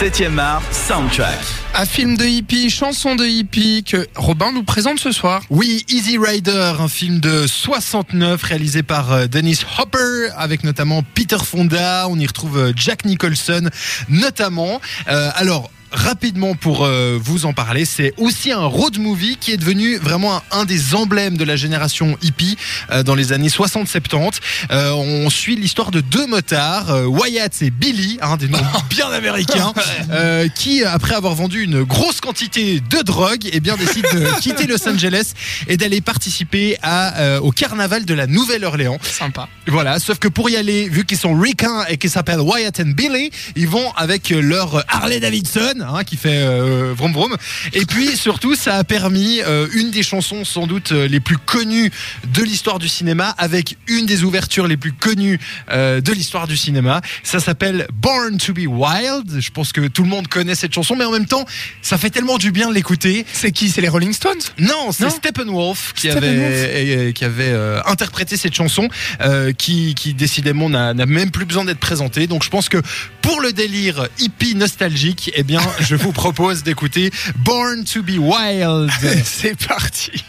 7e 0.00 0.38
art, 0.38 0.62
soundtrack. 0.72 1.38
Un 1.74 1.84
film 1.84 2.16
de 2.16 2.24
hippie, 2.24 2.70
chanson 2.70 3.16
de 3.16 3.26
hippie 3.26 3.84
que 3.84 4.08
Robin 4.16 4.50
nous 4.50 4.62
présente 4.62 4.98
ce 4.98 5.12
soir. 5.12 5.42
Oui, 5.50 5.84
Easy 5.90 6.16
Rider, 6.16 6.72
un 6.78 6.88
film 6.88 7.20
de 7.20 7.46
69 7.46 8.42
réalisé 8.42 8.82
par 8.82 9.12
euh, 9.12 9.26
Dennis 9.26 9.58
Hopper 9.78 10.30
avec 10.38 10.64
notamment 10.64 11.02
Peter 11.14 11.36
Fonda. 11.44 12.06
On 12.08 12.18
y 12.18 12.26
retrouve 12.26 12.56
euh, 12.56 12.72
Jack 12.74 13.04
Nicholson 13.04 13.68
notamment. 14.08 14.80
Euh, 15.08 15.28
alors, 15.34 15.70
rapidement 15.92 16.54
pour 16.54 16.84
euh, 16.84 17.18
vous 17.22 17.46
en 17.46 17.52
parler, 17.52 17.84
c'est 17.84 18.14
aussi 18.16 18.52
un 18.52 18.64
road 18.64 18.98
movie 18.98 19.36
qui 19.40 19.52
est 19.52 19.56
devenu 19.56 19.96
vraiment 19.96 20.36
un, 20.36 20.42
un 20.52 20.64
des 20.64 20.94
emblèmes 20.94 21.36
de 21.36 21.44
la 21.44 21.56
génération 21.56 22.16
hippie 22.22 22.56
euh, 22.90 23.02
dans 23.02 23.14
les 23.14 23.32
années 23.32 23.48
60-70. 23.48 24.38
Euh, 24.70 24.92
on 24.92 25.30
suit 25.30 25.56
l'histoire 25.56 25.90
de 25.90 26.00
deux 26.00 26.26
motards, 26.26 26.90
euh, 26.90 27.04
Wyatt 27.06 27.60
et 27.62 27.70
Billy, 27.70 28.18
hein, 28.22 28.36
des 28.36 28.48
noms 28.48 28.58
bien 28.90 29.10
américains, 29.10 29.72
euh, 30.10 30.48
qui 30.48 30.84
après 30.84 31.14
avoir 31.14 31.34
vendu 31.34 31.62
une 31.62 31.82
grosse 31.82 32.20
quantité 32.20 32.80
de 32.80 33.02
drogue, 33.02 33.48
eh 33.52 33.60
bien 33.60 33.76
décident 33.76 34.08
de 34.12 34.26
quitter 34.40 34.66
Los 34.66 34.88
Angeles 34.88 35.32
et 35.68 35.76
d'aller 35.76 36.00
participer 36.00 36.76
à, 36.82 37.18
euh, 37.18 37.40
au 37.40 37.50
carnaval 37.52 38.04
de 38.04 38.14
la 38.14 38.26
Nouvelle-Orléans. 38.26 38.98
Sympa. 39.02 39.48
Voilà, 39.66 39.98
sauf 39.98 40.18
que 40.18 40.28
pour 40.28 40.50
y 40.50 40.56
aller, 40.56 40.88
vu 40.88 41.04
qu'ils 41.04 41.18
sont 41.18 41.38
ricains 41.38 41.84
et 41.88 41.96
qu'ils 41.96 42.10
s'appellent 42.10 42.40
Wyatt 42.40 42.80
and 42.80 42.92
Billy, 42.96 43.30
ils 43.56 43.68
vont 43.68 43.92
avec 43.96 44.30
leur 44.30 44.84
Harley 44.88 45.20
Davidson, 45.20 45.79
hein, 45.82 46.04
qui 46.04 46.16
fait 46.16 46.42
euh, 46.42 46.94
vroom 46.96 47.12
vroom. 47.12 47.36
Et 47.72 47.84
puis 47.86 48.16
surtout, 48.16 48.54
ça 48.54 48.76
a 48.76 48.84
permis 48.84 49.40
euh, 49.42 49.68
une 49.72 49.90
des 49.90 50.02
chansons 50.02 50.44
sans 50.44 50.66
doute 50.66 50.92
euh, 50.92 51.08
les 51.08 51.20
plus 51.20 51.38
connues 51.38 51.90
de 52.34 52.42
l'histoire 52.42 52.78
du 52.78 52.88
cinéma, 52.88 53.34
avec 53.38 53.76
une 53.86 54.06
des 54.06 54.24
ouvertures 54.24 54.66
les 54.66 54.76
plus 54.76 54.92
connues 54.92 55.38
euh, 55.70 56.00
de 56.00 56.12
l'histoire 56.12 56.46
du 56.46 56.56
cinéma. 56.56 57.00
Ça 57.22 57.40
s'appelle 57.40 57.86
Born 57.92 58.38
to 58.38 58.52
be 58.52 58.66
Wild. 58.66 59.40
Je 59.40 59.50
pense 59.50 59.72
que 59.72 59.86
tout 59.88 60.02
le 60.02 60.08
monde 60.08 60.28
connaît 60.28 60.54
cette 60.54 60.74
chanson, 60.74 60.96
mais 60.96 61.04
en 61.04 61.12
même 61.12 61.26
temps, 61.26 61.44
ça 61.82 61.98
fait 61.98 62.10
tellement 62.10 62.38
du 62.38 62.52
bien 62.52 62.68
de 62.68 62.74
l'écouter. 62.74 63.24
C'est 63.32 63.52
qui? 63.52 63.70
C'est 63.70 63.80
les 63.80 63.88
Rolling 63.88 64.12
Stones? 64.12 64.40
Non, 64.58 64.92
c'est. 64.92 65.10
Steppenwolf 65.10 65.92
qui 65.94 66.10
Steppenwolf? 66.10 66.36
avait, 66.38 66.96
euh, 66.96 67.12
qui 67.12 67.24
avait 67.24 67.50
euh, 67.50 67.80
interprété 67.86 68.36
cette 68.36 68.54
chanson, 68.54 68.88
euh, 69.20 69.52
qui, 69.52 69.94
qui 69.94 70.14
décidément 70.14 70.68
n'a 70.68 70.94
n'a 70.94 71.06
même 71.06 71.30
plus 71.30 71.44
besoin 71.44 71.64
d'être 71.64 71.78
présentée. 71.78 72.26
Donc 72.26 72.44
je 72.44 72.50
pense 72.50 72.68
que 72.68 72.78
pour 73.22 73.40
le 73.40 73.52
délire 73.52 74.08
hippie 74.18 74.54
nostalgique, 74.54 75.30
eh 75.34 75.42
bien, 75.42 75.60
je 75.78 75.94
vous 75.94 76.12
propose 76.12 76.62
d'écouter 76.62 77.10
Born 77.36 77.84
to 77.84 78.02
be 78.02 78.18
Wild. 78.18 78.90
C'est 79.24 79.56
parti. 79.66 80.24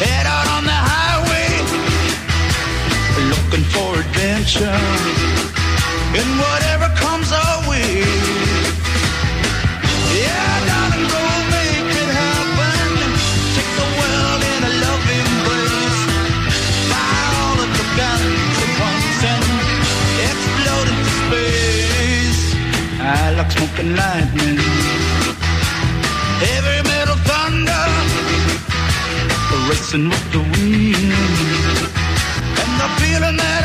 Head 0.00 0.26
out 0.26 0.46
on 0.56 0.64
the 0.64 0.70
highway. 0.70 1.48
Looking 3.28 3.64
for 3.74 3.98
adventure. 3.98 4.78
And 6.14 6.38
whatever 6.38 6.88
comes 6.96 7.32
our 7.32 7.57
like 23.48 23.56
smoking 23.56 23.96
lightning. 23.96 24.58
Heavy 26.40 26.88
metal 26.88 27.16
thunder 27.28 27.84
racing 29.68 30.08
with 30.08 30.32
the 30.32 30.38
wind. 30.38 31.12
And 32.60 32.72
the 32.80 32.88
feeling 32.98 33.36
that 33.36 33.57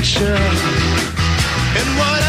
adventure. 0.00 0.34
And 1.76 1.98
why? 1.98 2.19